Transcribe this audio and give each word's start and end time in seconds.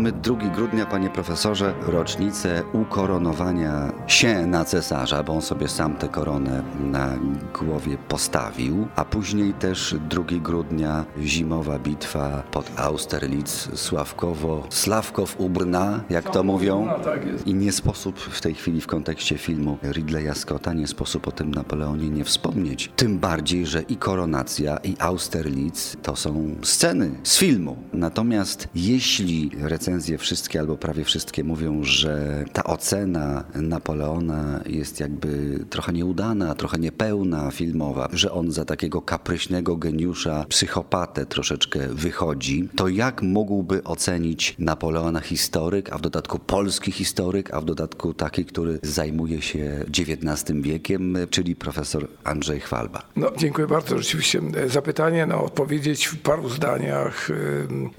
mamy 0.00 0.12
2 0.12 0.34
grudnia, 0.34 0.86
panie 0.86 1.10
profesorze, 1.10 1.74
rocznicę 1.86 2.62
ukoronowania 2.72 3.92
się 4.06 4.46
na 4.46 4.64
cesarza, 4.64 5.22
bo 5.22 5.32
on 5.32 5.42
sobie 5.42 5.68
sam 5.68 5.96
tę 5.96 6.08
koronę 6.08 6.62
na 6.80 7.18
głowie 7.58 7.98
postawił, 8.08 8.88
a 8.96 9.04
później 9.04 9.52
też 9.52 9.94
2 10.08 10.22
grudnia 10.42 11.04
zimowa 11.22 11.78
bitwa 11.78 12.42
pod 12.50 12.70
Austerlitz, 12.76 13.78
Sławkowo, 13.78 14.66
Sławkow 14.70 15.40
u 15.40 15.48
Brna, 15.48 16.04
jak 16.10 16.30
to 16.30 16.42
mówią. 16.42 16.88
tak. 17.04 17.20
I 17.46 17.54
nie 17.54 17.72
sposób 17.72 18.18
w 18.18 18.40
tej 18.40 18.54
chwili 18.54 18.80
w 18.80 18.86
kontekście 18.86 19.38
filmu 19.38 19.78
Ridleya 19.82 20.34
Scotta, 20.34 20.72
nie 20.72 20.86
sposób 20.86 21.28
o 21.28 21.32
tym 21.32 21.50
Napoleonie 21.50 22.10
nie 22.10 22.24
wspomnieć. 22.24 22.92
Tym 22.96 23.18
bardziej, 23.18 23.66
że 23.66 23.82
i 23.82 23.96
koronacja, 23.96 24.76
i 24.76 24.96
Austerlitz 24.98 25.96
to 26.02 26.16
są 26.16 26.54
sceny 26.62 27.10
z 27.22 27.38
filmu. 27.38 27.76
Natomiast 27.92 28.68
jeśli 28.74 29.50
recenzje 29.90 30.18
wszystkie 30.18 30.60
albo 30.60 30.76
prawie 30.76 31.04
wszystkie 31.04 31.44
mówią, 31.44 31.84
że 31.84 32.44
ta 32.52 32.64
ocena 32.64 33.44
Napoleona 33.54 34.60
jest 34.66 35.00
jakby 35.00 35.58
trochę 35.70 35.92
nieudana, 35.92 36.54
trochę 36.54 36.78
niepełna 36.78 37.50
filmowa, 37.50 38.08
że 38.12 38.32
on 38.32 38.52
za 38.52 38.64
takiego 38.64 39.02
kapryśnego 39.02 39.76
geniusza, 39.76 40.44
psychopatę 40.48 41.26
troszeczkę 41.26 41.80
wychodzi, 41.88 42.68
to 42.76 42.88
jak 42.88 43.22
mógłby 43.22 43.84
ocenić 43.84 44.54
Napoleona 44.58 45.20
historyk, 45.20 45.92
a 45.92 45.98
w 45.98 46.00
dodatku 46.00 46.38
polski 46.38 46.92
historyk, 46.92 47.54
a 47.54 47.60
w 47.60 47.64
dodatku 47.64 48.14
taki, 48.14 48.44
który 48.44 48.78
zajmuje 48.82 49.42
się 49.42 49.84
XIX 49.88 50.60
wiekiem, 50.60 51.16
czyli 51.30 51.56
profesor 51.56 52.08
Andrzej 52.24 52.60
Chwalba? 52.60 53.02
No, 53.16 53.30
dziękuję 53.36 53.66
bardzo. 53.66 53.98
Rzeczywiście 53.98 54.40
e, 54.56 54.68
zapytanie, 54.68 55.26
no, 55.26 55.44
odpowiedzieć 55.44 56.06
w 56.06 56.18
paru 56.18 56.48
zdaniach, 56.48 57.30
e, 57.30 57.34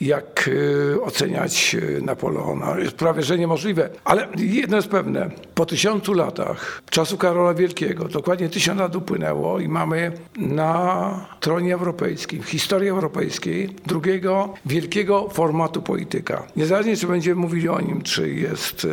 jak 0.02 0.50
e, 0.94 1.02
oceniać 1.02 1.71
e, 1.76 1.80
Napoleona, 2.02 2.80
jest 2.80 2.96
prawie 2.96 3.24
że 3.24 3.38
niemożliwe. 3.38 3.90
Ale 4.06 4.28
jedno 4.38 4.76
jest 4.78 4.88
pewne, 4.88 5.30
po 5.56 5.66
tysiącu 5.66 6.14
latach 6.14 6.82
czasu 6.90 7.18
Karola 7.18 7.54
Wielkiego, 7.54 8.06
dokładnie 8.06 8.50
tysiąc 8.50 8.80
lat 8.80 8.96
upłynęło 8.96 9.60
i 9.60 9.68
mamy 9.68 10.12
na 10.38 11.26
tronie 11.40 11.74
europejskim, 11.74 12.44
w 12.44 12.50
historii 12.50 12.90
europejskiej, 12.90 13.70
drugiego 13.86 14.54
wielkiego 14.66 15.30
formatu 15.30 15.82
polityka. 15.82 16.44
Niezależnie, 16.56 16.98
czy 16.98 17.08
będziemy 17.08 17.42
mówili 17.42 17.70
o 17.70 17.82
nim, 17.82 18.02
czy 18.02 18.30
jest 18.30 18.88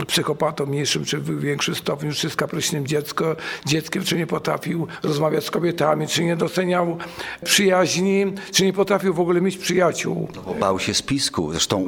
e, 0.00 0.04
psychopatą 0.04 0.66
mniejszym, 0.66 1.04
czy 1.04 1.18
w 1.18 1.40
większym 1.40 1.74
stopniu, 1.74 2.12
czy 2.12 2.26
jest 2.26 2.36
kapryśnym 2.36 2.86
dziecko, 2.86 3.36
dzieckiem, 3.66 4.02
czy 4.02 4.16
nie 4.16 4.26
potrafił 4.26 4.86
rozmawiać 5.02 5.44
z 5.44 5.50
kobietami, 5.50 6.06
czy 6.06 6.24
nie 6.24 6.36
doceniał 6.36 6.98
przyjaźni, 7.44 8.32
czy 8.52 8.64
nie 8.64 8.72
potrafił 8.72 9.14
w 9.14 9.20
ogóle 9.20 9.40
mieć 9.40 9.58
przyjaciół. 9.58 10.28
Bo 10.46 10.54
bał 10.54 10.78
się 10.78 10.94
spisku, 10.94 11.50
zresztą 11.50 11.84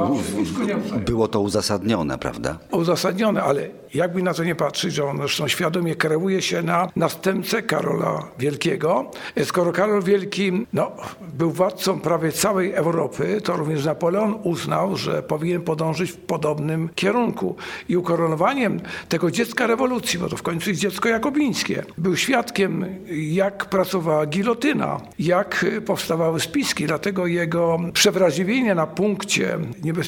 było 1.07 1.29
to 1.29 1.41
uzasadnione, 1.41 2.19
prawda? 2.19 2.59
uzasadnione, 2.73 3.43
ale 3.43 3.69
jakby 3.95 4.23
na 4.23 4.35
to 4.35 4.45
nie 4.45 4.55
patrzeć, 4.55 4.95
że 4.95 5.05
on 5.05 5.17
zresztą 5.17 5.49
świadomie 5.49 5.95
kreuje 5.95 6.43
się 6.43 6.63
na 6.63 6.89
następcę 6.97 7.63
Karola 7.63 8.29
Wielkiego. 8.39 9.11
Skoro 9.45 9.73
Karol 9.73 10.03
Wielki 10.03 10.67
no, 10.73 10.93
był 11.35 11.51
władcą 11.51 12.01
prawie 12.01 12.33
całej 12.33 12.73
Europy, 12.73 13.41
to 13.45 13.57
również 13.57 13.85
Napoleon 13.85 14.39
uznał, 14.43 14.97
że 14.97 15.23
powinien 15.23 15.63
podążyć 15.63 16.11
w 16.11 16.17
podobnym 16.17 16.89
kierunku. 16.95 17.57
I 17.89 17.97
ukoronowaniem 17.97 18.81
tego 19.09 19.31
dziecka 19.31 19.67
rewolucji, 19.67 20.19
bo 20.19 20.29
to 20.29 20.37
w 20.37 20.43
końcu 20.43 20.71
jest 20.71 20.83
dziecko 20.83 21.09
jakobińskie, 21.09 21.85
był 21.99 22.17
świadkiem, 22.17 22.87
jak 23.11 23.65
pracowała 23.65 24.27
gilotyna, 24.27 25.01
jak 25.19 25.67
powstawały 25.87 26.41
spiski, 26.41 26.87
dlatego 26.87 27.27
jego 27.27 27.79
przewrażliwienie 27.93 28.75
na 28.75 28.87
punkcie 28.87 29.59
niebezpieczeństwa, 29.83 30.02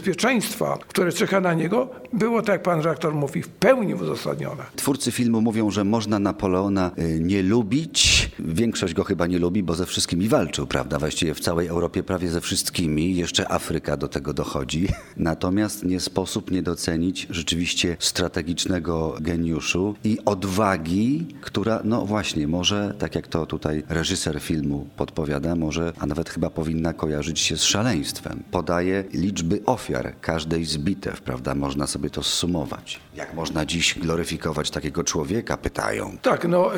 które 0.89 1.13
czeka 1.13 1.41
na 1.41 1.55
niego, 1.55 1.89
było, 2.13 2.43
tak 2.43 2.49
jak 2.49 2.63
pan 2.63 2.79
redaktor 2.79 3.15
mówi, 3.15 3.43
w 3.43 3.49
pełni 3.49 3.95
uzasadnione. 3.95 4.63
Twórcy 4.77 5.13
filmu 5.13 5.41
mówią, 5.41 5.71
że 5.71 5.85
można 5.85 6.19
Napoleona 6.19 6.91
y, 6.99 7.21
nie 7.21 7.43
lubić. 7.43 8.31
Większość 8.39 8.95
go 8.95 9.05
chyba 9.05 9.27
nie 9.27 9.39
lubi, 9.39 9.63
bo 9.63 9.75
ze 9.75 9.87
wszystkimi 9.87 10.29
walczył, 10.29 10.67
prawda? 10.67 10.99
Właściwie 10.99 11.35
w 11.35 11.41
całej 11.41 11.69
Europie 11.69 12.03
prawie 12.03 12.29
ze 12.29 12.41
wszystkimi. 12.41 13.17
Jeszcze 13.17 13.53
Afryka 13.53 13.97
do 13.97 14.09
tego 14.09 14.33
dochodzi. 14.33 14.89
Natomiast 15.17 15.85
nie 15.85 16.01
sposób 16.01 16.51
nie 16.51 16.63
docenić 16.63 17.27
rzeczywiście 17.31 17.97
strategicznego 17.99 19.17
geniuszu 19.21 19.95
i 20.05 20.19
odwagi, 20.25 21.27
która, 21.41 21.81
no 21.85 22.07
właśnie, 22.07 22.49
może, 22.49 22.95
tak 22.99 23.15
jak 23.15 23.29
to 23.29 23.47
tutaj 23.47 23.83
reżyser 23.89 24.41
filmu 24.41 24.87
podpowiada, 24.97 25.57
może, 25.57 25.93
a 25.99 26.07
nawet 26.07 26.31
chyba 26.31 26.51
powinna 26.51 26.93
kojarzyć 26.93 27.41
się 27.41 27.57
z 27.57 27.63
szaleństwem. 27.63 28.43
Podaje 28.51 29.05
liczby 29.13 29.61
ofiar 29.67 30.15
każdej 30.21 30.65
z 30.65 30.77
bitew, 30.79 31.21
prawda? 31.21 31.55
Można 31.55 31.87
sobie 31.87 32.11
to 32.11 32.23
zsumować. 32.23 33.01
Jak 33.17 33.35
można 33.35 33.67
dziś 33.67 33.99
gloryfikować 33.99 34.71
takiego 34.71 35.05
człowieka, 35.05 35.57
pytają. 35.57 36.17
Tak, 36.23 36.49
no 36.49 36.71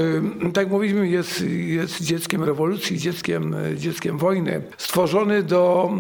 tak 0.53 0.71
mówiliśmy, 0.71 1.09
jest, 1.09 1.45
jest 1.51 2.03
dzieckiem 2.03 2.45
rewolucji, 2.45 2.99
dzieckiem, 2.99 3.57
dzieckiem 3.77 4.19
wojny, 4.19 4.63
stworzony 4.79 5.43
do, 5.43 5.91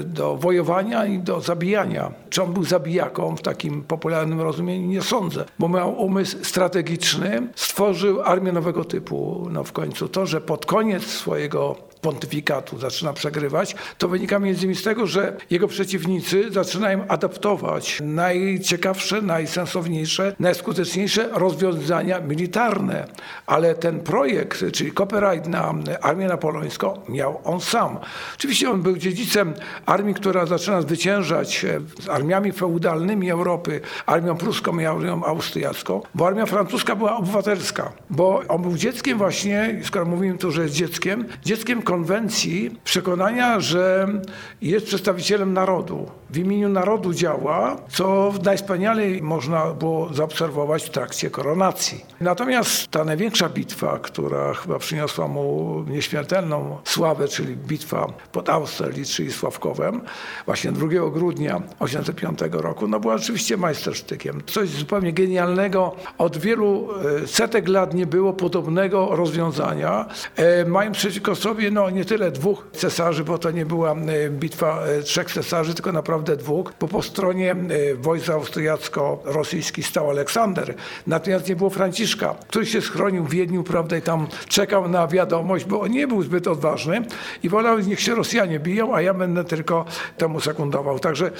y, 0.00 0.04
do 0.04 0.36
wojowania 0.36 1.06
i 1.06 1.18
do 1.18 1.40
zabijania. 1.40 2.12
Czy 2.30 2.42
on 2.42 2.52
był 2.52 2.64
zabijaką 2.64 3.36
w 3.36 3.42
takim 3.42 3.82
popularnym 3.82 4.40
rozumieniu? 4.40 4.88
Nie 4.88 5.02
sądzę, 5.02 5.44
bo 5.58 5.68
miał 5.68 6.02
umysł 6.02 6.36
strategiczny, 6.42 7.48
stworzył 7.54 8.22
armię 8.22 8.52
nowego 8.52 8.84
typu. 8.84 9.48
No 9.50 9.64
w 9.64 9.72
końcu 9.72 10.08
to, 10.08 10.26
że 10.26 10.40
pod 10.40 10.66
koniec 10.66 11.02
swojego 11.02 11.91
pontyfikatu 12.02 12.78
zaczyna 12.78 13.12
przegrywać, 13.12 13.76
to 13.98 14.08
wynika 14.08 14.38
między 14.38 14.60
innymi 14.60 14.76
z 14.76 14.82
tego, 14.82 15.06
że 15.06 15.36
jego 15.50 15.68
przeciwnicy 15.68 16.50
zaczynają 16.50 17.08
adaptować 17.08 17.98
najciekawsze, 18.04 19.22
najsensowniejsze, 19.22 20.36
najskuteczniejsze 20.40 21.28
rozwiązania 21.32 22.20
militarne. 22.20 23.06
Ale 23.46 23.74
ten 23.74 24.00
projekt, 24.00 24.64
czyli 24.72 24.92
copyright 24.92 25.48
na 25.48 25.74
armię 26.00 26.26
napoleońską, 26.26 27.00
miał 27.08 27.40
on 27.44 27.60
sam. 27.60 27.98
Oczywiście 28.34 28.70
on 28.70 28.82
był 28.82 28.96
dziedzicem 28.96 29.54
armii, 29.86 30.14
która 30.14 30.46
zaczyna 30.46 30.82
zwyciężać 30.82 31.66
z 32.00 32.08
armiami 32.08 32.52
feudalnymi 32.52 33.30
Europy, 33.30 33.80
armią 34.06 34.36
pruską 34.36 34.78
i 34.78 34.86
armią 34.86 35.24
austriacką, 35.24 36.00
bo 36.14 36.26
armia 36.26 36.46
francuska 36.46 36.96
była 36.96 37.16
obywatelska, 37.16 37.92
bo 38.10 38.42
on 38.48 38.62
był 38.62 38.76
dzieckiem 38.76 39.18
właśnie, 39.18 39.80
skoro 39.84 40.04
mówimy 40.04 40.38
tu, 40.38 40.52
że 40.52 40.62
jest 40.62 40.74
dzieckiem, 40.74 41.24
dzieckiem 41.44 41.82
konwencji 41.92 42.70
przekonania, 42.84 43.60
że 43.60 44.08
jest 44.62 44.86
przedstawicielem 44.86 45.52
narodu. 45.52 46.06
W 46.30 46.38
imieniu 46.38 46.68
narodu 46.68 47.14
działa, 47.14 47.76
co 47.88 48.32
najwspanialej 48.44 49.22
można 49.22 49.66
było 49.66 50.14
zaobserwować 50.14 50.82
w 50.82 50.90
trakcie 50.90 51.30
koronacji. 51.30 52.04
Natomiast 52.20 52.88
ta 52.90 53.04
największa 53.04 53.48
bitwa, 53.48 53.98
która 53.98 54.54
chyba 54.54 54.78
przyniosła 54.78 55.28
mu 55.28 55.84
nieśmiertelną 55.88 56.78
sławę, 56.84 57.28
czyli 57.28 57.56
bitwa 57.56 58.06
pod 58.32 58.48
Austerlitz, 58.48 59.10
czyli 59.10 59.32
Sławkowem, 59.32 60.00
właśnie 60.46 60.72
2 60.72 60.86
grudnia 60.88 61.54
1985 61.54 62.62
roku, 62.62 62.88
no 62.88 63.00
była 63.00 63.14
oczywiście 63.14 63.56
majstersztykiem. 63.56 64.42
Coś 64.46 64.68
zupełnie 64.68 65.12
genialnego. 65.12 65.94
Od 66.18 66.36
wielu 66.36 66.88
e, 67.22 67.26
setek 67.26 67.68
lat 67.68 67.94
nie 67.94 68.06
było 68.06 68.32
podobnego 68.32 69.08
rozwiązania. 69.10 70.06
E, 70.36 70.64
mają 70.64 70.92
przeciwko 70.92 71.34
sobie 71.34 71.70
no, 71.70 71.81
nie 71.90 72.04
tyle 72.04 72.30
dwóch 72.30 72.66
cesarzy, 72.72 73.24
bo 73.24 73.38
to 73.38 73.50
nie 73.50 73.66
była 73.66 73.92
e, 73.92 74.30
bitwa 74.30 74.82
e, 74.82 75.02
trzech 75.02 75.32
cesarzy, 75.32 75.74
tylko 75.74 75.92
naprawdę 75.92 76.36
dwóch, 76.36 76.72
bo 76.80 76.88
po 76.88 77.02
stronie 77.02 77.50
e, 77.50 77.94
wojsk 77.94 78.28
austriacko-rosyjskich 78.28 79.86
stał 79.86 80.10
Aleksander, 80.10 80.74
natomiast 81.06 81.48
nie 81.48 81.56
było 81.56 81.70
Franciszka, 81.70 82.34
który 82.48 82.66
się 82.66 82.80
schronił 82.80 83.24
w 83.24 83.30
Wiedniu, 83.30 83.62
prawda, 83.62 83.96
i 83.96 84.02
tam 84.02 84.26
czekał 84.48 84.88
na 84.88 85.06
wiadomość, 85.06 85.64
bo 85.64 85.80
on 85.80 85.90
nie 85.90 86.06
był 86.06 86.22
zbyt 86.22 86.46
odważny 86.46 87.02
i 87.42 87.48
wolał, 87.48 87.78
niech 87.78 88.00
się 88.00 88.14
Rosjanie 88.14 88.60
biją, 88.60 88.94
a 88.94 89.02
ja 89.02 89.14
będę 89.14 89.44
tylko 89.44 89.84
temu 90.18 90.40
sekundował. 90.40 90.98
Także 90.98 91.30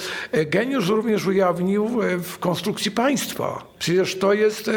geniusz 0.46 0.88
również 0.88 1.26
ujawnił 1.26 1.88
w 2.22 2.38
konstrukcji 2.38 2.90
państwa. 2.90 3.72
Przecież 3.78 4.18
to 4.18 4.32
jest 4.32 4.70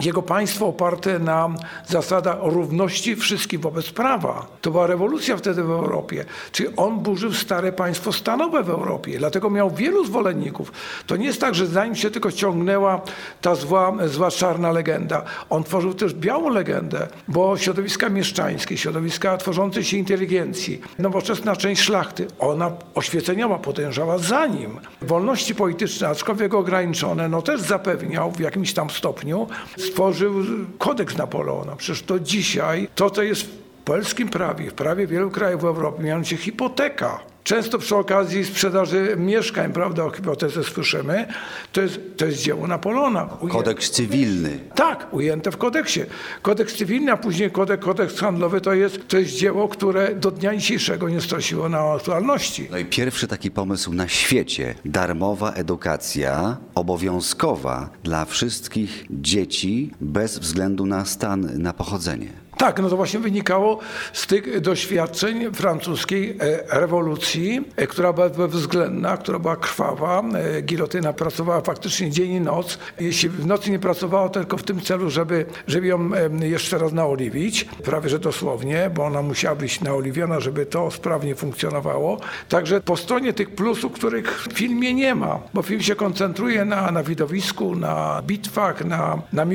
jego 0.00 0.22
państwo 0.22 0.66
oparte 0.66 1.18
na 1.18 1.48
zasadach 1.86 2.36
równości 2.42 3.16
wszystkich 3.16 3.60
wobec 3.60 3.90
prawa. 3.90 4.46
To 4.60 4.70
była 4.70 4.86
rewolucja 5.00 5.36
wtedy 5.36 5.62
w 5.62 5.70
Europie. 5.70 6.24
Czyli 6.52 6.68
on 6.76 7.00
burzył 7.00 7.32
stare 7.32 7.72
państwo 7.72 8.12
stanowe 8.12 8.62
w 8.62 8.70
Europie. 8.70 9.18
Dlatego 9.18 9.50
miał 9.50 9.70
wielu 9.70 10.04
zwolenników. 10.04 10.72
To 11.06 11.16
nie 11.16 11.26
jest 11.26 11.40
tak, 11.40 11.54
że 11.54 11.66
za 11.66 11.84
nim 11.84 11.94
się 11.94 12.10
tylko 12.10 12.32
ciągnęła 12.32 13.00
ta 13.40 13.54
zła, 13.54 13.92
zła 14.06 14.30
czarna 14.30 14.72
legenda. 14.72 15.22
On 15.50 15.64
tworzył 15.64 15.94
też 15.94 16.14
białą 16.14 16.48
legendę, 16.48 17.08
bo 17.28 17.58
środowiska 17.58 18.08
mieszczańskie, 18.08 18.76
środowiska 18.76 19.36
tworzącej 19.36 19.84
się 19.84 19.96
inteligencji, 19.96 20.80
nowoczesna 20.98 21.56
część 21.56 21.82
szlachty, 21.82 22.26
ona 22.38 22.70
oświeceniowa 22.94 23.58
potężała 23.58 24.18
za 24.18 24.46
nim. 24.46 24.80
Wolności 25.02 25.54
polityczne, 25.54 26.08
aczkolwiek 26.08 26.54
ograniczone, 26.54 27.28
no 27.28 27.42
też 27.42 27.60
zapewniał 27.60 28.32
w 28.32 28.40
jakimś 28.40 28.72
tam 28.72 28.90
stopniu, 28.90 29.46
stworzył 29.78 30.34
kodeks 30.78 31.16
Napoleona. 31.16 31.76
Przecież 31.76 32.02
to 32.02 32.20
dzisiaj, 32.20 32.88
to 32.94 33.10
co 33.10 33.22
jest 33.22 33.69
polskim 33.90 34.28
prawie, 34.28 34.70
w 34.70 34.74
prawie 34.74 35.06
wielu 35.06 35.30
krajów 35.30 35.62
w 35.62 35.64
Europie, 35.64 36.02
mianowicie 36.02 36.36
hipoteka. 36.36 37.20
Często 37.44 37.78
przy 37.78 37.96
okazji 37.96 38.44
sprzedaży 38.44 39.14
mieszkań, 39.16 39.72
prawda, 39.72 40.04
o 40.04 40.10
hipotezę 40.10 40.64
słyszymy, 40.64 41.26
to 41.72 41.80
jest, 41.80 42.00
to 42.16 42.26
jest 42.26 42.42
dzieło 42.42 42.66
Napoleona. 42.66 43.28
Kodeks 43.48 43.90
cywilny. 43.90 44.58
Tak, 44.74 45.14
ujęte 45.14 45.50
w 45.50 45.56
kodeksie. 45.56 46.00
Kodeks 46.42 46.74
cywilny, 46.74 47.12
a 47.12 47.16
później 47.16 47.50
kodeks, 47.50 47.84
kodeks 47.84 48.18
handlowy 48.18 48.60
to 48.60 48.74
jest, 48.74 49.08
to 49.08 49.18
jest 49.18 49.30
dzieło, 49.30 49.68
które 49.68 50.14
do 50.14 50.30
dnia 50.30 50.56
dzisiejszego 50.56 51.08
nie 51.08 51.20
straciło 51.20 51.68
na 51.68 51.80
aktualności. 51.80 52.68
No 52.70 52.78
i 52.78 52.84
pierwszy 52.84 53.28
taki 53.28 53.50
pomysł 53.50 53.92
na 53.92 54.08
świecie. 54.08 54.74
Darmowa 54.84 55.52
edukacja, 55.52 56.56
obowiązkowa 56.74 57.90
dla 58.02 58.24
wszystkich 58.24 59.04
dzieci 59.10 59.90
bez 60.00 60.38
względu 60.38 60.86
na 60.86 61.04
stan, 61.04 61.62
na 61.62 61.72
pochodzenie. 61.72 62.49
Tak, 62.60 62.82
no 62.82 62.88
to 62.88 62.96
właśnie 62.96 63.20
wynikało 63.20 63.78
z 64.12 64.26
tych 64.26 64.60
doświadczeń 64.60 65.52
francuskiej 65.52 66.36
e, 66.40 66.80
rewolucji, 66.80 67.64
e, 67.76 67.86
która 67.86 68.12
była 68.12 68.28
bezwzględna, 68.28 69.16
która 69.16 69.38
była 69.38 69.56
krwawa. 69.56 70.22
E, 70.56 70.62
gilotyna 70.62 71.12
pracowała 71.12 71.60
faktycznie 71.60 72.10
dzień 72.10 72.30
i 72.30 72.40
noc. 72.40 72.78
Jeśli 73.00 73.28
w 73.28 73.46
nocy 73.46 73.70
nie 73.70 73.78
pracowała, 73.78 74.28
tylko 74.28 74.56
w 74.56 74.62
tym 74.62 74.80
celu, 74.80 75.10
żeby, 75.10 75.46
żeby 75.66 75.86
ją 75.86 76.10
jeszcze 76.40 76.78
raz 76.78 76.92
naoliwić, 76.92 77.64
prawie 77.64 78.08
że 78.08 78.18
dosłownie, 78.18 78.90
bo 78.94 79.04
ona 79.04 79.22
musiała 79.22 79.56
być 79.56 79.80
naoliwiona, 79.80 80.40
żeby 80.40 80.66
to 80.66 80.90
sprawnie 80.90 81.34
funkcjonowało. 81.34 82.20
Także 82.48 82.80
po 82.80 82.96
stronie 82.96 83.32
tych 83.32 83.50
plusów, 83.50 83.92
których 83.92 84.42
w 84.42 84.52
filmie 84.52 84.94
nie 84.94 85.14
ma, 85.14 85.38
bo 85.54 85.62
film 85.62 85.82
się 85.82 85.94
koncentruje 85.94 86.64
na, 86.64 86.90
na 86.90 87.02
widowisku, 87.02 87.76
na 87.76 88.22
bitwach, 88.26 88.84
na, 88.84 89.22
na 89.32 89.46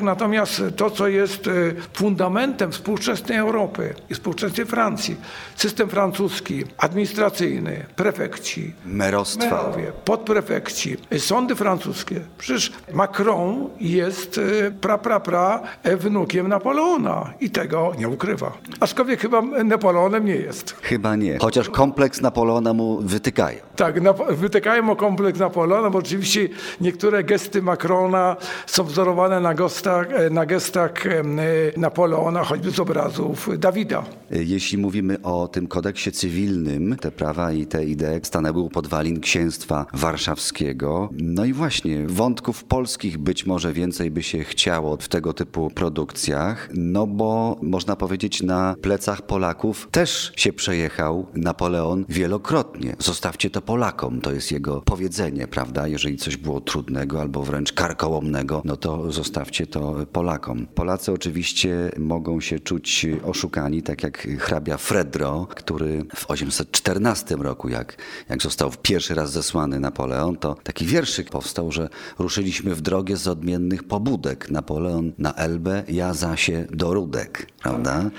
natomiast 0.00 0.62
to, 0.76 0.90
co 0.90 1.08
jest 1.08 1.50
fundamentem, 1.92 2.49
fundamentem 2.50 2.72
współczesnej 2.72 3.38
Europy 3.38 3.94
i 4.10 4.14
współczesnej 4.14 4.66
Francji. 4.66 5.16
System 5.56 5.88
francuski, 5.88 6.64
administracyjny, 6.78 7.86
prefekci, 7.96 8.72
merostwa, 8.86 9.44
merowie, 9.44 9.92
podprefekci, 10.04 10.96
sądy 11.18 11.54
francuskie. 11.54 12.20
Przecież 12.38 12.72
Macron 12.92 13.68
jest 13.80 14.38
e, 14.38 14.70
pra, 14.70 14.98
pra, 14.98 15.20
pra 15.20 15.60
e, 15.82 15.96
wnukiem 15.96 16.48
Napoleona 16.48 17.32
i 17.40 17.50
tego 17.50 17.92
nie 17.98 18.08
ukrywa. 18.08 18.52
Aczkolwiek 18.80 19.20
chyba 19.20 19.42
Napoleonem 19.64 20.24
nie 20.24 20.36
jest. 20.36 20.76
Chyba 20.82 21.16
nie. 21.16 21.38
Chociaż 21.38 21.70
kompleks 21.70 22.20
Napoleona 22.20 22.72
mu 22.72 23.00
wytykają. 23.00 23.58
Tak, 23.76 23.94
wytykają 24.30 24.82
mu 24.82 24.96
kompleks 24.96 25.38
Napoleona, 25.38 25.90
bo 25.90 25.98
oczywiście 25.98 26.48
niektóre 26.80 27.24
gesty 27.24 27.62
Macrona 27.62 28.36
są 28.66 28.84
wzorowane 28.84 29.40
na 29.40 29.54
gestach, 29.54 30.06
e, 30.12 30.30
na 30.30 30.46
gestach 30.46 30.92
Napoleona, 31.76 32.39
choćby 32.44 32.70
z 32.70 32.80
obrazów 32.80 33.48
Dawida. 33.58 34.04
Jeśli 34.30 34.78
mówimy 34.78 35.22
o 35.22 35.48
tym 35.48 35.66
kodeksie 35.66 36.12
cywilnym, 36.12 36.96
te 36.96 37.10
prawa 37.10 37.52
i 37.52 37.66
te 37.66 37.84
idee 37.84 38.20
stanęły 38.22 38.60
u 38.60 38.70
podwalin 38.70 39.20
księstwa 39.20 39.86
warszawskiego. 39.94 41.08
No 41.12 41.44
i 41.44 41.52
właśnie, 41.52 42.06
wątków 42.06 42.64
polskich 42.64 43.18
być 43.18 43.46
może 43.46 43.72
więcej 43.72 44.10
by 44.10 44.22
się 44.22 44.44
chciało 44.44 44.96
w 44.96 45.08
tego 45.08 45.32
typu 45.32 45.70
produkcjach, 45.70 46.68
no 46.74 47.06
bo 47.06 47.56
można 47.62 47.96
powiedzieć 47.96 48.42
na 48.42 48.74
plecach 48.82 49.22
Polaków 49.22 49.88
też 49.90 50.32
się 50.36 50.52
przejechał 50.52 51.26
Napoleon 51.34 52.04
wielokrotnie. 52.08 52.96
Zostawcie 52.98 53.50
to 53.50 53.62
Polakom, 53.62 54.20
to 54.20 54.32
jest 54.32 54.52
jego 54.52 54.80
powiedzenie, 54.80 55.46
prawda? 55.46 55.88
Jeżeli 55.88 56.16
coś 56.16 56.36
było 56.36 56.60
trudnego 56.60 57.20
albo 57.20 57.42
wręcz 57.42 57.72
karkołomnego, 57.72 58.62
no 58.64 58.76
to 58.76 59.12
zostawcie 59.12 59.66
to 59.66 60.06
Polakom. 60.12 60.66
Polacy 60.74 61.12
oczywiście 61.12 61.90
mogą 61.98 62.29
mogą 62.30 62.40
się 62.40 62.60
czuć 62.60 63.06
oszukani, 63.24 63.82
tak 63.82 64.02
jak 64.02 64.28
hrabia 64.38 64.76
Fredro, 64.76 65.46
który 65.50 66.04
w 66.16 66.30
814 66.30 67.36
roku, 67.36 67.68
jak, 67.68 67.96
jak 68.28 68.42
został 68.42 68.70
pierwszy 68.82 69.14
raz 69.14 69.32
zesłany 69.32 69.80
Napoleon, 69.80 70.36
to 70.36 70.56
taki 70.62 70.86
wierszyk 70.86 71.30
powstał, 71.30 71.72
że 71.72 71.88
ruszyliśmy 72.18 72.74
w 72.74 72.80
drogę 72.80 73.16
z 73.16 73.28
odmiennych 73.28 73.84
pobudek. 73.84 74.50
Napoleon 74.50 75.12
na 75.18 75.34
Elbę, 75.34 75.82
ja 75.88 76.14
zasie 76.14 76.66
do 76.70 76.94
Rudek, 76.94 77.46
prawda? 77.62 78.10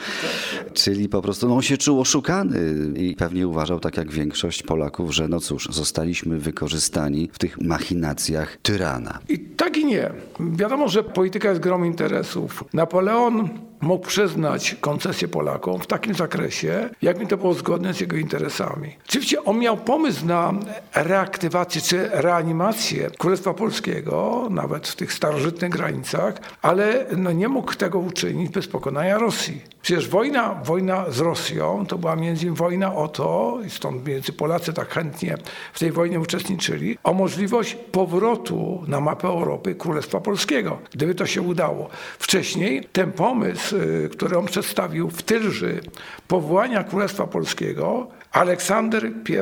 Czyli 0.73 1.09
po 1.09 1.21
prostu 1.21 1.47
no, 1.47 1.55
on 1.55 1.61
się 1.61 1.77
czuł 1.77 2.01
oszukany 2.01 2.59
i 2.95 3.15
pewnie 3.15 3.47
uważał, 3.47 3.79
tak 3.79 3.97
jak 3.97 4.11
większość 4.11 4.63
Polaków, 4.63 5.15
że 5.15 5.27
no 5.27 5.39
cóż, 5.39 5.67
zostaliśmy 5.71 6.39
wykorzystani 6.39 7.29
w 7.33 7.39
tych 7.39 7.61
machinacjach 7.61 8.57
tyrana. 8.61 9.19
I 9.29 9.39
tak 9.39 9.77
i 9.77 9.85
nie. 9.85 10.11
Wiadomo, 10.39 10.87
że 10.87 11.03
polityka 11.03 11.49
jest 11.49 11.61
grom 11.61 11.85
interesów. 11.85 12.63
Napoleon 12.73 13.49
mógł 13.81 14.07
przyznać 14.07 14.75
koncesję 14.81 15.27
Polakom 15.27 15.79
w 15.79 15.87
takim 15.87 16.13
zakresie, 16.13 16.89
jak 17.01 17.19
mi 17.19 17.27
to 17.27 17.37
było 17.37 17.53
zgodne 17.53 17.93
z 17.93 17.99
jego 17.99 18.17
interesami. 18.17 18.95
Oczywiście 19.07 19.43
on 19.43 19.59
miał 19.59 19.77
pomysł 19.77 20.25
na 20.25 20.53
reaktywację 20.95 21.81
czy 21.81 22.09
reanimację 22.13 23.09
Królestwa 23.17 23.53
Polskiego, 23.53 24.47
nawet 24.49 24.87
w 24.87 24.95
tych 24.95 25.13
starożytnych 25.13 25.71
granicach, 25.71 26.33
ale 26.61 27.05
no 27.17 27.31
nie 27.31 27.47
mógł 27.47 27.73
tego 27.73 27.99
uczynić 27.99 28.51
bez 28.51 28.67
pokonania 28.67 29.17
Rosji. 29.17 29.61
Przecież 29.81 30.09
wojna, 30.09 30.53
wojna 30.63 31.05
z 31.09 31.19
Rosją 31.19 31.85
to 31.87 31.97
była 31.97 32.15
między 32.15 32.41
innymi 32.41 32.57
wojna 32.57 32.95
o 32.95 33.07
to, 33.07 33.59
i 33.67 33.69
stąd 33.69 34.07
między 34.07 34.33
Polacy 34.33 34.73
tak 34.73 34.89
chętnie 34.89 35.37
w 35.73 35.79
tej 35.79 35.91
wojnie 35.91 36.19
uczestniczyli, 36.19 36.97
o 37.03 37.13
możliwość 37.13 37.75
powrotu 37.91 38.83
na 38.87 38.99
mapę 38.99 39.27
Europy 39.27 39.75
Królestwa 39.75 40.19
Polskiego, 40.19 40.79
gdyby 40.91 41.15
to 41.15 41.25
się 41.25 41.41
udało. 41.41 41.89
Wcześniej 42.19 42.87
ten 42.91 43.11
pomysł, 43.11 43.70
y, 43.73 44.09
który 44.12 44.38
on 44.38 44.45
przedstawił 44.45 45.09
w 45.09 45.23
Tylży, 45.23 45.81
powołania 46.27 46.83
Królestwa 46.83 47.27
Polskiego, 47.27 48.07
Aleksander 48.31 49.12
I 49.29 49.35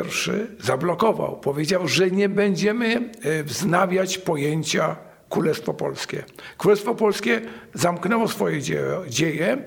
zablokował. 0.63 1.39
Powiedział, 1.39 1.87
że 1.87 2.11
nie 2.11 2.29
będziemy 2.29 3.11
y, 3.25 3.43
wznawiać 3.43 4.17
pojęcia 4.17 4.95
Królestwo 5.29 5.73
Polskie. 5.73 6.23
Królestwo 6.57 6.95
Polskie 6.95 7.41
zamknęło 7.73 8.27
swoje 8.27 8.61
dzieje, 9.07 9.57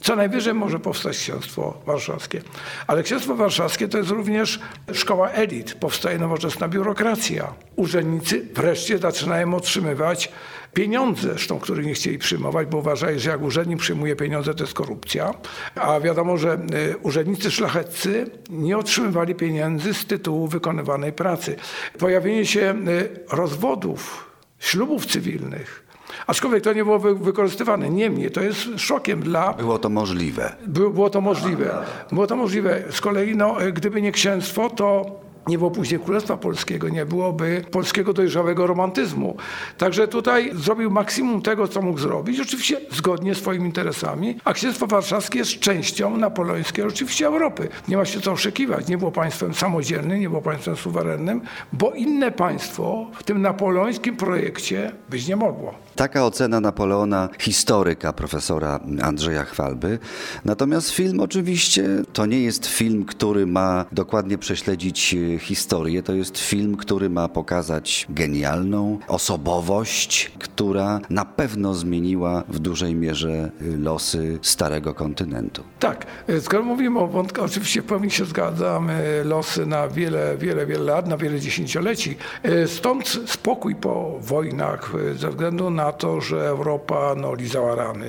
co 0.00 0.16
najwyżej 0.16 0.54
może 0.54 0.78
powstać 0.78 1.16
księstwo 1.16 1.80
warszawskie. 1.86 2.42
Ale 2.86 3.02
księstwo 3.02 3.34
warszawskie 3.34 3.88
to 3.88 3.98
jest 3.98 4.10
również 4.10 4.60
szkoła 4.92 5.30
elit. 5.30 5.74
Powstaje 5.74 6.18
nowoczesna 6.18 6.68
biurokracja. 6.68 7.54
Urzędnicy 7.76 8.46
wreszcie 8.54 8.98
zaczynają 8.98 9.54
otrzymywać 9.54 10.32
pieniądze, 10.74 11.22
zresztą 11.22 11.58
których 11.58 11.86
nie 11.86 11.94
chcieli 11.94 12.18
przyjmować, 12.18 12.68
bo 12.68 12.78
uważali, 12.78 13.20
że 13.20 13.30
jak 13.30 13.42
urzędnik 13.42 13.78
przyjmuje 13.78 14.16
pieniądze, 14.16 14.54
to 14.54 14.64
jest 14.64 14.74
korupcja. 14.74 15.34
A 15.74 16.00
wiadomo, 16.00 16.36
że 16.36 16.52
e, 16.52 16.96
urzędnicy 16.96 17.50
szlacheccy 17.50 18.30
nie 18.50 18.78
otrzymywali 18.78 19.34
pieniędzy 19.34 19.94
z 19.94 20.06
tytułu 20.06 20.48
wykonywanej 20.48 21.12
pracy. 21.12 21.56
Pojawienie 21.98 22.46
się 22.46 22.60
e, 22.60 23.36
rozwodów, 23.36 24.30
ślubów 24.58 25.06
cywilnych, 25.06 25.87
Aczkolwiek 26.26 26.64
to 26.64 26.72
nie 26.72 26.84
było 26.84 26.98
wykorzystywane. 26.98 27.90
Niemniej 27.90 28.30
to 28.30 28.40
jest 28.40 28.60
szokiem 28.76 29.22
dla... 29.22 29.52
Było 29.52 29.78
to 29.78 29.88
możliwe. 29.88 30.52
Było, 30.66 30.90
było 30.90 31.10
to 31.10 31.20
możliwe. 31.20 31.84
Było 32.12 32.26
to 32.26 32.36
możliwe. 32.36 32.82
Z 32.90 33.00
kolei, 33.00 33.36
no, 33.36 33.56
gdyby 33.72 34.02
nie 34.02 34.12
księstwo, 34.12 34.70
to 34.70 35.20
nie 35.48 35.58
było 35.58 35.70
później 35.70 36.00
Królestwa 36.00 36.36
Polskiego, 36.36 36.88
nie 36.88 37.06
byłoby 37.06 37.64
polskiego 37.70 38.12
dojrzałego 38.12 38.66
romantyzmu. 38.66 39.36
Także 39.78 40.08
tutaj 40.08 40.50
zrobił 40.54 40.90
maksimum 40.90 41.42
tego, 41.42 41.68
co 41.68 41.82
mógł 41.82 41.98
zrobić, 41.98 42.40
oczywiście 42.40 42.80
zgodnie 42.90 43.34
z 43.34 43.38
swoimi 43.38 43.66
interesami, 43.66 44.36
a 44.44 44.52
Księstwo 44.52 44.86
Warszawskie 44.86 45.38
jest 45.38 45.58
częścią 45.60 46.16
napoleońskiej 46.16 46.84
oczywiście 46.84 47.26
Europy. 47.26 47.68
Nie 47.88 47.96
ma 47.96 48.04
się 48.04 48.20
co 48.20 48.32
oszukiwać. 48.32 48.88
Nie 48.88 48.98
było 48.98 49.12
państwem 49.12 49.54
samodzielnym, 49.54 50.20
nie 50.20 50.28
było 50.28 50.42
państwem 50.42 50.76
suwerennym, 50.76 51.40
bo 51.72 51.90
inne 51.90 52.30
państwo 52.32 53.06
w 53.14 53.22
tym 53.22 53.42
napoleońskim 53.42 54.16
projekcie 54.16 54.92
być 55.10 55.28
nie 55.28 55.36
mogło. 55.36 55.74
Taka 55.96 56.24
ocena 56.24 56.60
Napoleona, 56.60 57.28
historyka 57.38 58.12
profesora 58.12 58.80
Andrzeja 59.02 59.44
Chwalby. 59.44 59.98
Natomiast 60.44 60.90
film 60.90 61.20
oczywiście 61.20 61.88
to 62.12 62.26
nie 62.26 62.42
jest 62.42 62.66
film, 62.66 63.04
który 63.04 63.46
ma 63.46 63.84
dokładnie 63.92 64.38
prześledzić 64.38 65.16
historię. 65.38 66.02
To 66.02 66.14
jest 66.14 66.38
film, 66.38 66.76
który 66.76 67.10
ma 67.10 67.28
pokazać 67.28 68.06
genialną 68.08 68.98
osobowość, 69.08 70.32
która 70.38 71.00
na 71.10 71.24
pewno 71.24 71.74
zmieniła 71.74 72.44
w 72.48 72.58
dużej 72.58 72.94
mierze 72.94 73.30
e, 73.30 73.50
losy 73.76 74.38
starego 74.42 74.94
kontynentu. 74.94 75.62
Tak, 75.78 76.06
e, 76.28 76.40
skoro 76.40 76.62
mówimy 76.62 76.98
o 76.98 77.06
wątkach, 77.06 77.44
oczywiście 77.44 77.82
w 77.82 77.84
pełni 77.84 78.10
się 78.10 78.24
zgadzam, 78.24 78.88
losy 79.24 79.66
na 79.66 79.88
wiele, 79.88 80.36
wiele, 80.38 80.66
wiele 80.66 80.84
lat, 80.84 81.08
na 81.08 81.16
wiele 81.16 81.40
dziesięcioleci. 81.40 82.16
Stąd 82.66 83.18
spokój 83.26 83.74
po 83.74 84.18
wojnach 84.20 84.92
ze 85.16 85.30
względu 85.30 85.70
na 85.70 85.92
to, 85.92 86.20
że 86.20 86.48
Europa 86.48 87.14
no, 87.16 87.34
lizała 87.34 87.74
rany, 87.74 88.06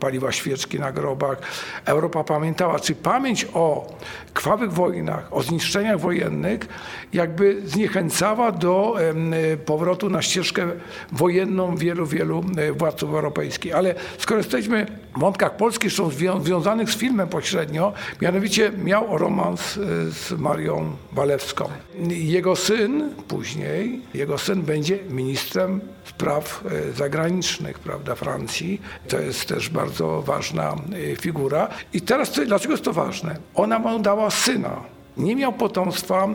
paliła 0.00 0.32
świeczki 0.32 0.80
na 0.80 0.92
grobach. 0.92 1.38
Europa 1.84 2.24
pamiętała, 2.24 2.80
czy 2.80 2.94
pamięć 2.94 3.46
o 3.54 3.94
krwawych 4.34 4.72
wojnach, 4.72 5.28
o 5.30 5.42
zniszczeniach 5.42 6.00
wojennych 6.00 6.63
Jakby 7.12 7.62
zniechęcała 7.64 8.52
do 8.52 8.96
e, 9.00 9.56
powrotu 9.56 10.10
na 10.10 10.22
ścieżkę 10.22 10.68
wojenną 11.12 11.76
wielu, 11.76 12.06
wielu 12.06 12.44
e, 12.56 12.72
władców 12.72 13.14
europejskich. 13.14 13.74
Ale 13.74 13.94
skoro 14.18 14.38
jesteśmy 14.38 14.86
w 15.16 15.20
wątkach 15.20 15.56
polskich, 15.56 15.90
zwią- 15.90 16.42
związanych 16.44 16.90
z 16.90 16.96
filmem 16.96 17.28
pośrednio, 17.28 17.92
mianowicie 18.22 18.72
miał 18.84 19.18
romans 19.18 19.76
e, 19.78 19.80
z 20.10 20.32
Marią 20.38 20.96
Walewską. 21.12 21.68
Jego 22.08 22.56
syn 22.56 23.10
później, 23.28 24.00
jego 24.14 24.38
syn 24.38 24.62
będzie 24.62 24.98
ministrem 25.10 25.80
spraw 26.04 26.64
zagranicznych, 26.96 27.78
prawda, 27.78 28.14
Francji. 28.14 28.80
To 29.08 29.20
jest 29.20 29.46
też 29.46 29.68
bardzo 29.68 30.22
ważna 30.22 30.76
figura. 31.20 31.68
I 31.92 32.00
teraz 32.00 32.32
dlaczego 32.46 32.72
jest 32.74 32.84
to 32.84 32.92
ważne? 32.92 33.36
Ona 33.54 33.78
mu 33.78 33.98
dała 33.98 34.30
syna. 34.30 34.80
Nie 35.16 35.36
miał 35.36 35.52
potomstwa 35.52 36.26
e, 36.26 36.34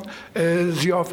z 0.72 0.86
e, 0.86 1.04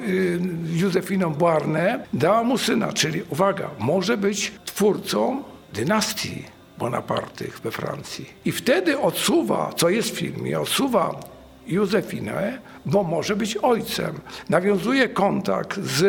Józefiną 0.73 1.35
Boarne, 1.35 2.05
dała 2.13 2.43
mu 2.43 2.59
syna, 2.59 2.93
czyli 2.93 3.23
uwaga, 3.31 3.71
może 3.79 4.17
być 4.17 4.53
twórcą 4.65 5.43
dynastii 5.73 6.43
Bonapartych 6.79 7.61
we 7.61 7.71
Francji. 7.71 8.27
I 8.45 8.53
wtedy 8.53 9.01
odsuwa, 9.01 9.73
co 9.77 9.89
jest 9.89 10.11
w 10.11 10.19
filmie, 10.19 10.61
odsuwa 10.61 11.21
Józefinę, 11.67 12.59
bo 12.87 13.03
może 13.03 13.37
być 13.37 13.57
ojcem. 13.57 14.13
Nawiązuje 14.49 15.09
kontakt 15.09 15.81
z 15.81 16.05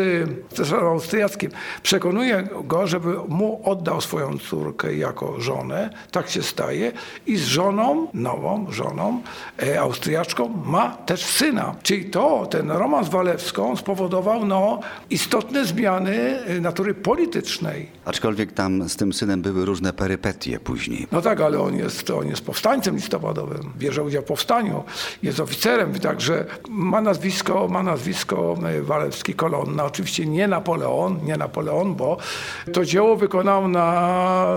cesarzem 0.49 0.87
austriackim, 0.87 1.51
przekonuje 1.83 2.47
go, 2.63 2.87
żeby 2.87 3.13
mu 3.27 3.61
oddał 3.63 4.01
swoją 4.01 4.37
córkę 4.37 4.95
jako 4.95 5.41
żonę. 5.41 5.89
Tak 6.11 6.29
się 6.29 6.43
staje. 6.43 6.91
I 7.27 7.37
z 7.37 7.45
żoną, 7.45 8.07
nową 8.13 8.71
żoną, 8.71 9.21
e, 9.63 9.79
austriaczką, 9.79 10.63
ma 10.65 10.89
też 10.89 11.25
syna. 11.25 11.75
Czyli 11.83 12.05
to, 12.05 12.45
ten 12.45 12.71
romans 12.71 13.07
z 13.07 13.09
Walewską 13.09 13.75
spowodował 13.75 14.45
no, 14.45 14.79
istotne 15.09 15.65
zmiany 15.65 16.39
e, 16.45 16.61
natury 16.61 16.93
politycznej. 16.93 17.89
Aczkolwiek 18.05 18.51
tam 18.51 18.89
z 18.89 18.95
tym 18.95 19.13
synem 19.13 19.41
były 19.41 19.65
różne 19.65 19.93
perypetie 19.93 20.59
później. 20.59 21.07
No 21.11 21.21
tak, 21.21 21.41
ale 21.41 21.59
on 21.59 21.75
jest, 21.75 22.09
on 22.09 22.27
jest 22.27 22.45
powstańcem 22.45 22.95
listopadowym, 22.95 23.73
bierze 23.77 24.03
udział 24.03 24.21
w 24.21 24.25
powstaniu, 24.25 24.83
jest 25.23 25.39
oficerem, 25.39 25.99
także 25.99 26.45
ma 26.69 27.01
nazwisko, 27.01 27.67
ma 27.67 27.83
nazwisko 27.83 28.57
e, 28.63 28.81
Walewski 28.81 29.33
Kolonna. 29.33 29.85
Oczywiście 29.85 30.25
nie 30.25 30.47
Napoleon, 30.47 31.19
nie 31.23 31.37
Napoleon, 31.37 31.95
bo 31.95 32.17
to 32.73 32.85
dzieło 32.85 33.15
wykonał 33.15 33.67
na, 33.67 34.47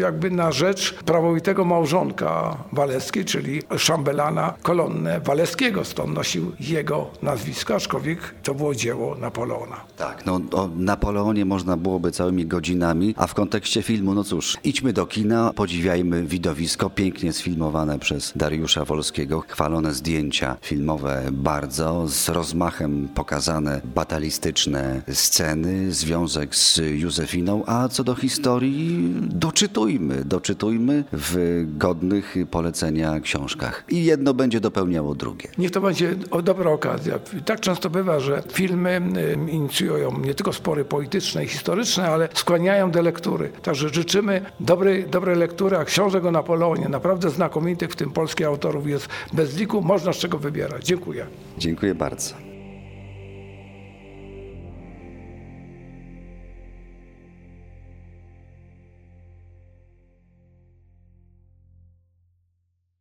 jakby 0.00 0.30
na 0.30 0.52
rzecz 0.52 0.94
prawowitego 0.94 1.64
małżonka 1.64 2.56
Walewskiej, 2.72 3.24
czyli 3.24 3.62
szambelana 3.76 4.54
Kolonnę 4.62 5.20
Walewskiego, 5.20 5.84
stąd 5.84 6.14
nosił 6.14 6.52
jego 6.60 7.06
nazwisko, 7.22 7.74
aczkolwiek 7.74 8.34
to 8.42 8.54
było 8.54 8.74
dzieło 8.74 9.14
Napoleona. 9.14 9.76
Tak, 9.96 10.26
no 10.26 10.40
o 10.52 10.68
Napoleonie 10.76 11.44
można 11.44 11.76
byłoby 11.76 12.12
całymi 12.12 12.46
godzinami, 12.46 13.14
a 13.16 13.26
w 13.26 13.34
kontekście 13.34 13.82
filmu, 13.82 14.14
no 14.14 14.24
cóż, 14.24 14.56
idźmy 14.64 14.92
do 14.92 15.06
kina, 15.06 15.52
podziwiajmy 15.52 16.22
widowisko, 16.22 16.90
pięknie 16.90 17.32
sfilmowane 17.32 17.98
przez 17.98 18.32
Dariusza 18.36 18.84
Wolskiego, 18.84 19.44
chwalone 19.48 19.94
zdjęcia 19.94 20.56
filmowe 20.60 21.28
bardzo, 21.32 21.57
z 22.06 22.28
rozmachem 22.28 23.08
pokazane 23.14 23.80
batalistyczne 23.94 25.02
sceny, 25.12 25.92
związek 25.92 26.54
z 26.54 26.76
Józefiną, 26.76 27.62
a 27.66 27.88
co 27.88 28.04
do 28.04 28.14
historii, 28.14 29.14
doczytujmy, 29.20 30.24
doczytujmy 30.24 31.04
w 31.12 31.64
godnych 31.66 32.34
polecenia 32.50 33.20
książkach. 33.20 33.84
I 33.88 34.04
jedno 34.04 34.34
będzie 34.34 34.60
dopełniało 34.60 35.14
drugie. 35.14 35.48
Niech 35.58 35.70
to 35.70 35.80
będzie 35.80 36.14
dobra 36.42 36.70
okazja. 36.70 37.18
Tak 37.44 37.60
często 37.60 37.90
bywa, 37.90 38.20
że 38.20 38.42
filmy 38.52 39.00
y, 39.48 39.50
inicjują 39.50 40.18
nie 40.18 40.34
tylko 40.34 40.52
spory 40.52 40.84
polityczne 40.84 41.44
i 41.44 41.48
historyczne, 41.48 42.08
ale 42.08 42.28
skłaniają 42.34 42.90
do 42.90 43.02
lektury. 43.02 43.50
Także 43.62 43.88
życzymy 43.88 44.42
dobrej, 44.60 45.04
dobrej 45.04 45.36
lektury, 45.36 45.76
a 45.76 45.84
książek 45.84 46.24
o 46.24 46.30
Napoleonie, 46.30 46.88
naprawdę 46.88 47.30
znakomitych, 47.30 47.90
w 47.90 47.96
tym 47.96 48.10
polskich 48.10 48.46
autorów 48.46 48.88
jest 48.88 49.08
bez 49.32 49.56
liku, 49.56 49.82
można 49.82 50.12
z 50.12 50.16
czego 50.16 50.38
wybierać. 50.38 50.84
Dziękuję. 50.84 51.26
Dziękuję 51.58 51.94
bardzo. 51.94 52.47